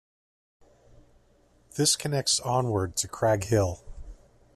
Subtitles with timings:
[1.75, 3.83] This connects onward to Crag Hill.